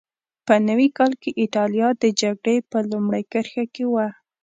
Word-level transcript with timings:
په 0.45 0.53
نوي 0.67 0.87
کال 0.97 1.11
کې 1.21 1.29
اېټالیا 1.41 1.89
د 2.01 2.03
جګړې 2.21 2.57
په 2.71 2.77
لومړۍ 2.89 3.23
کرښه 3.31 3.63
کې 3.73 3.85
وه. 3.93 4.07